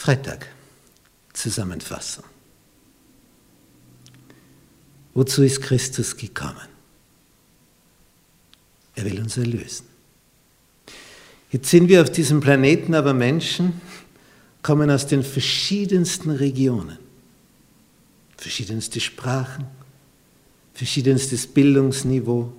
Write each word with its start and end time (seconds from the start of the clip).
Freitag, 0.00 0.46
Zusammenfassung. 1.34 2.24
Wozu 5.12 5.42
ist 5.42 5.60
Christus 5.60 6.16
gekommen? 6.16 6.66
Er 8.94 9.04
will 9.04 9.20
uns 9.20 9.36
erlösen. 9.36 9.84
Jetzt 11.50 11.68
sind 11.68 11.90
wir 11.90 12.00
auf 12.00 12.08
diesem 12.08 12.40
Planeten, 12.40 12.94
aber 12.94 13.12
Menschen 13.12 13.78
kommen 14.62 14.90
aus 14.90 15.06
den 15.06 15.22
verschiedensten 15.22 16.30
Regionen, 16.30 16.96
verschiedenste 18.38 19.00
Sprachen, 19.00 19.66
verschiedenstes 20.72 21.46
Bildungsniveau, 21.46 22.50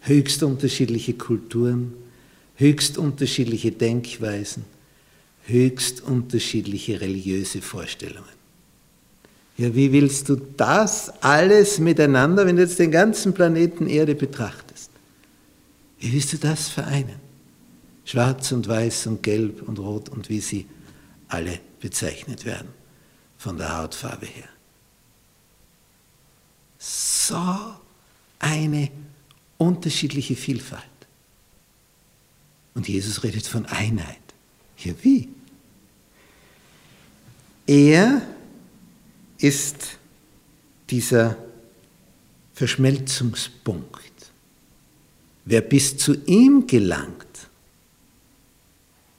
höchst 0.00 0.42
unterschiedliche 0.42 1.14
Kulturen, 1.14 1.94
höchst 2.56 2.98
unterschiedliche 2.98 3.72
Denkweisen, 3.72 4.75
höchst 5.46 6.00
unterschiedliche 6.00 7.00
religiöse 7.00 7.62
Vorstellungen. 7.62 8.36
Ja, 9.58 9.74
wie 9.74 9.92
willst 9.92 10.28
du 10.28 10.36
das 10.36 11.10
alles 11.22 11.78
miteinander, 11.78 12.46
wenn 12.46 12.56
du 12.56 12.62
jetzt 12.62 12.78
den 12.78 12.90
ganzen 12.90 13.32
Planeten 13.32 13.88
Erde 13.88 14.14
betrachtest? 14.14 14.90
Wie 15.98 16.12
willst 16.12 16.32
du 16.34 16.36
das 16.36 16.68
vereinen? 16.68 17.26
Schwarz 18.04 18.52
und 18.52 18.68
Weiß 18.68 19.06
und 19.06 19.22
Gelb 19.22 19.62
und 19.66 19.78
Rot 19.78 20.10
und 20.10 20.28
wie 20.28 20.40
sie 20.40 20.66
alle 21.28 21.58
bezeichnet 21.80 22.44
werden, 22.44 22.68
von 23.38 23.56
der 23.56 23.78
Hautfarbe 23.78 24.26
her. 24.26 24.48
So 26.78 27.74
eine 28.38 28.90
unterschiedliche 29.58 30.36
Vielfalt. 30.36 30.82
Und 32.74 32.86
Jesus 32.88 33.24
redet 33.24 33.46
von 33.46 33.64
Einheit. 33.66 34.18
Ja, 34.78 34.92
wie? 35.02 35.28
Er 37.66 38.22
ist 39.38 39.98
dieser 40.90 41.36
Verschmelzungspunkt. 42.54 44.02
Wer 45.44 45.60
bis 45.60 45.96
zu 45.96 46.14
ihm 46.26 46.66
gelangt, 46.66 47.26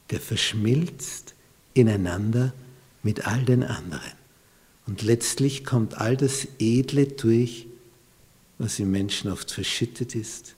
der 0.10 0.20
verschmilzt 0.20 1.36
ineinander 1.74 2.54
mit 3.04 3.28
all 3.28 3.44
den 3.44 3.64
anderen. 3.64 4.12
Und 4.88 5.02
letztlich 5.02 5.66
kommt 5.66 5.98
all 5.98 6.16
das 6.16 6.48
Edle 6.60 7.08
durch, 7.08 7.68
was 8.58 8.80
im 8.80 8.92
Menschen 8.92 9.32
oft 9.32 9.52
verschüttet 9.52 10.16
ist. 10.16 10.56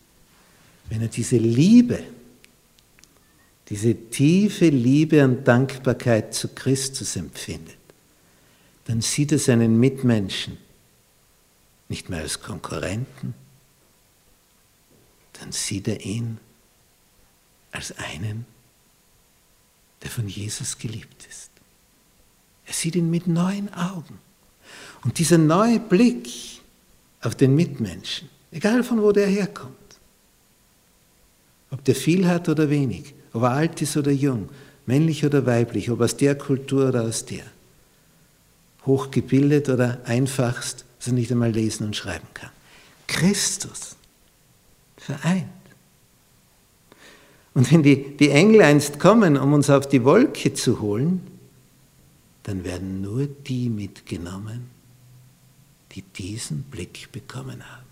Wenn 0.90 1.02
er 1.02 1.08
diese 1.08 1.38
Liebe, 1.38 2.00
diese 3.70 3.95
tiefe 3.95 4.70
Liebe 4.70 5.23
und 5.26 5.48
Dankbarkeit 5.48 6.34
zu 6.34 6.48
Christus 6.50 7.16
empfindet, 7.16 7.79
dann 8.90 9.02
sieht 9.02 9.32
er 9.32 9.38
seinen 9.38 9.80
Mitmenschen 9.80 10.58
nicht 11.90 12.09
mehr 12.09 12.22
als 12.22 12.42
Konkurrenten, 12.42 13.36
dann 15.34 15.52
sieht 15.52 15.88
er 15.88 16.04
ihn 16.04 16.40
als 17.72 17.95
einen, 18.00 18.48
der 20.02 20.10
von 20.10 20.28
Jesus 20.28 20.80
geliebt 20.80 21.28
ist. 21.30 21.52
Er 22.66 22.73
sieht 22.73 22.95
ihn 22.95 23.12
mit 23.12 23.28
neuen 23.28 23.72
Augen. 23.76 24.17
Und 25.04 25.20
dieser 25.20 25.38
neue 25.38 25.80
Blick 25.80 26.28
auf 27.22 27.36
den 27.36 27.54
Mitmenschen, 27.54 28.28
egal 28.52 28.84
von 28.84 29.04
wo 29.04 29.12
der 29.12 29.28
herkommt, 29.28 29.76
ob 31.70 31.84
der 31.86 31.94
viel 31.94 32.28
hat 32.28 32.50
oder 32.50 32.72
wenig, 32.72 33.14
ob 33.34 33.44
er 33.44 33.52
alt 33.52 33.84
ist 33.84 33.95
oder 33.98 34.10
jung, 34.10 34.50
männlich 34.88 35.23
oder 35.23 35.45
weiblich, 35.45 35.92
ob 35.92 36.02
aus 36.02 36.17
der 36.17 36.36
Kultur 36.36 36.90
oder 36.90 37.04
aus 37.04 37.23
der, 37.23 37.45
hochgebildet 38.86 39.70
oder 39.70 40.00
einfachst, 40.06 40.86
dass 40.98 41.08
er 41.08 41.14
nicht 41.14 41.32
einmal 41.32 41.52
lesen 41.52 41.86
und 41.86 41.96
schreiben 41.96 42.28
kann. 42.34 42.50
Christus 43.08 43.95
vereint. 44.98 45.45
Und 47.54 47.72
wenn 47.72 47.84
die, 47.84 48.16
die 48.18 48.30
Engel 48.30 48.62
einst 48.62 49.00
kommen, 49.00 49.38
um 49.38 49.54
uns 49.54 49.70
auf 49.70 49.88
die 49.88 50.04
Wolke 50.04 50.54
zu 50.54 50.82
holen, 50.82 51.22
dann 52.44 52.64
werden 52.64 53.02
nur 53.02 53.28
die 53.28 53.70
mitgenommen, 53.70 54.70
die 55.92 56.02
diesen 56.02 56.64
Blick 56.64 57.12
bekommen 57.12 57.64
haben. 57.70 57.86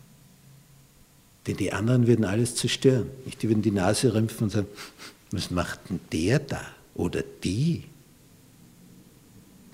Denn 1.48 1.58
die 1.58 1.74
anderen 1.74 2.08
würden 2.08 2.26
alles 2.26 2.56
zerstören. 2.56 3.10
Nicht? 3.26 3.42
Die 3.42 3.50
würden 3.50 3.62
die 3.62 3.72
Nase 3.72 4.14
rümpfen 4.14 4.46
und 4.46 4.50
sagen, 4.52 4.68
was 5.32 5.52
macht 5.52 5.90
denn 5.90 6.00
der 6.12 6.40
da 6.40 6.62
oder 6.96 7.24
die? 7.44 7.84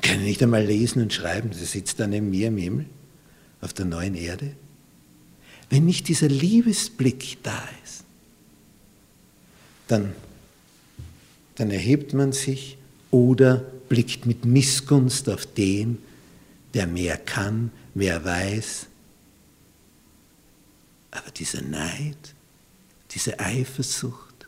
Kann 0.03 0.22
nicht 0.22 0.44
einmal 0.44 0.66
lesen 0.66 1.02
und 1.02 1.14
schreiben, 1.14 1.53
sie 1.53 1.66
sitzt 1.66 2.00
da 2.00 2.08
neben 2.08 2.30
mir 2.30 2.50
im 2.50 2.58
Himmel, 2.58 2.86
auf 3.62 3.74
der 3.74 3.86
neuen 3.86 4.16
Erde. 4.16 4.53
Wenn 5.69 5.86
nicht 5.86 6.09
dieser 6.09 6.28
Liebesblick 6.28 7.38
da 7.41 7.58
ist, 7.84 8.03
dann, 9.88 10.14
dann 11.56 11.72
erhebt 11.72 12.14
man 12.14 12.34
sich 12.34 12.78
oder 13.12 13.64
blickt 13.88 14.25
mit 14.25 14.44
Missgunst 14.44 15.30
auf 15.30 15.46
den, 15.46 15.97
der 16.74 16.85
mehr 16.85 17.18
kann, 17.18 17.72
mehr 17.94 18.25
weiß. 18.25 18.88
Aber 21.12 21.31
dieser 21.31 21.62
Neid, 21.62 22.18
diese 23.12 23.40
Eifersucht, 23.40 24.47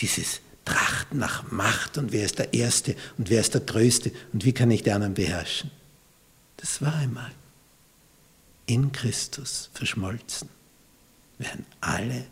dieses 0.00 0.40
Trachten 0.70 1.18
nach 1.18 1.50
Macht 1.50 1.98
und 1.98 2.12
wer 2.12 2.24
ist 2.24 2.38
der 2.38 2.54
Erste 2.54 2.94
und 3.18 3.28
wer 3.28 3.40
ist 3.40 3.54
der 3.54 3.60
Größte 3.60 4.12
und 4.32 4.44
wie 4.44 4.52
kann 4.52 4.70
ich 4.70 4.84
die 4.84 4.92
anderen 4.92 5.14
beherrschen, 5.14 5.70
das 6.58 6.80
war 6.80 6.94
einmal 6.94 7.32
in 8.66 8.92
Christus 8.92 9.68
verschmolzen, 9.74 10.48
werden 11.38 11.66
alle 11.80 12.24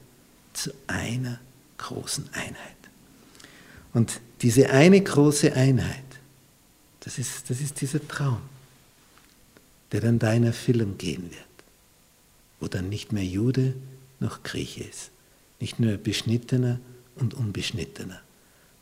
zu 0.52 0.72
einer 0.86 1.40
großen 1.78 2.28
Einheit. 2.32 2.76
Und 3.92 4.20
diese 4.42 4.70
eine 4.70 5.00
große 5.00 5.52
Einheit, 5.52 6.04
das 7.00 7.18
ist, 7.18 7.50
das 7.50 7.60
ist 7.60 7.80
dieser 7.80 8.06
Traum, 8.06 8.40
der 9.90 10.00
dann 10.00 10.20
da 10.20 10.32
in 10.32 10.44
Erfüllung 10.44 10.96
gehen 10.96 11.24
wird, 11.30 11.42
wo 12.60 12.68
dann 12.68 12.88
nicht 12.88 13.10
mehr 13.12 13.24
Jude 13.24 13.74
noch 14.20 14.44
Grieche 14.44 14.84
ist, 14.84 15.10
nicht 15.58 15.80
nur 15.80 15.96
Beschnittener 15.96 16.78
und 17.16 17.34
Unbeschnittener, 17.34 18.20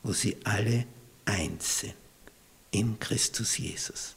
wo 0.06 0.12
sie 0.12 0.36
alle 0.44 0.86
eins 1.24 1.80
sind 1.80 1.94
in 2.70 3.00
Christus 3.00 3.58
Jesus. 3.58 4.14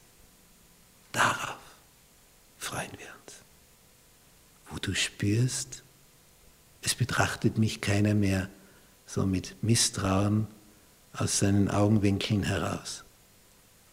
Darauf 1.12 1.58
freuen 2.60 2.92
wir 2.92 3.08
uns. 3.08 3.38
Wo 4.70 4.78
du 4.78 4.94
spürst, 4.94 5.82
es 6.84 6.94
betrachtet 6.94 7.58
mich 7.58 7.82
keiner 7.82 8.14
mehr 8.14 8.50
so 9.08 9.26
mit 9.26 9.56
Misstrauen 9.64 10.46
aus 11.14 11.40
seinen 11.40 11.72
Augenwinkeln 11.72 12.44
heraus. 12.44 13.04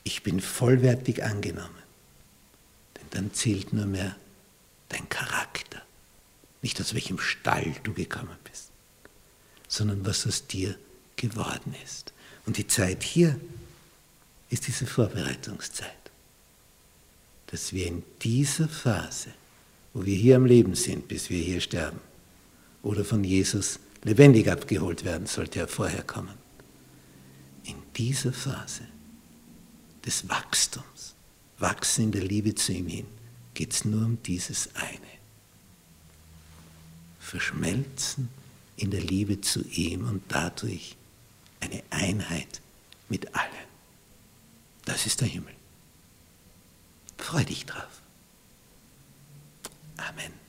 Ich 0.05 0.23
bin 0.23 0.43
vollwertig 0.43 1.25
angenommen. 1.25 1.83
Denn 2.97 3.07
dann 3.13 3.33
zählt 3.33 3.73
nur 3.73 3.87
mehr 3.87 4.15
dein 4.91 5.09
Charakter. 5.09 5.81
Nicht 6.61 6.79
aus 6.79 6.93
welchem 6.93 7.19
Stall 7.19 7.75
du 7.85 7.95
gekommen 7.95 8.37
bist, 8.45 8.71
sondern 9.67 10.05
was 10.05 10.27
aus 10.27 10.47
dir 10.47 10.77
geworden 11.17 11.75
ist. 11.85 12.13
Und 12.45 12.59
die 12.59 12.67
Zeit 12.67 13.03
hier 13.03 13.41
ist 14.51 14.67
diese 14.67 14.87
Vorbereitungszeit. 14.87 15.91
Dass 17.49 17.73
wir 17.73 17.87
in 17.87 18.03
dieser 18.23 18.69
Phase, 18.69 19.33
wo 19.93 20.05
wir 20.05 20.17
hier 20.17 20.37
am 20.37 20.47
Leben 20.47 20.75
sind, 20.75 21.09
bis 21.09 21.31
wir 21.31 21.43
hier 21.43 21.61
sterben, 21.61 22.01
oder 22.83 23.05
von 23.05 23.25
Jesus 23.25 23.81
lebendig 24.05 24.51
abgeholt 24.51 25.05
werden, 25.05 25.27
sollte 25.27 25.59
er 25.59 25.69
vorher 25.69 26.03
kommen. 26.03 26.35
In 27.65 27.77
dieser 27.97 28.33
Phase 28.33 28.83
des 30.05 30.29
Wachstums, 30.29 31.15
wachsen 31.59 32.05
in 32.05 32.13
der 32.13 32.23
Liebe 32.23 32.55
zu 32.55 32.73
ihm 32.73 32.87
hin, 32.87 33.07
geht 33.55 33.73
es 33.73 33.85
nur 33.85 34.05
um 34.05 34.23
dieses 34.23 34.69
eine. 34.75 35.17
Verschmelzen 37.19 38.29
in 38.77 38.91
der 38.91 39.01
Liebe 39.01 39.41
zu 39.41 39.65
ihm 39.71 40.07
und 40.07 40.23
dadurch 40.29 40.97
eine 41.67 41.83
Einheit 41.91 42.61
mit 43.09 43.35
allen. 43.35 43.51
Das 44.85 45.07
ist 45.07 45.21
der 45.21 45.29
Himmel. 45.29 45.55
Freu 47.19 47.45
dich 47.45 47.67
drauf. 47.67 48.03
Amen. 49.97 50.46